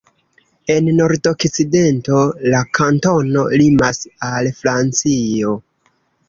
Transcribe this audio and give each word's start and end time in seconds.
En 0.75 0.87
nordokcidento 0.99 2.21
la 2.53 2.61
kantono 2.79 3.45
limas 3.63 4.01
al 4.31 4.51
Francio. 4.63 5.55